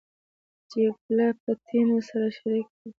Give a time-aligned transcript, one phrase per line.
[0.69, 2.87] چې پوله، پټي مو سره شريک دي.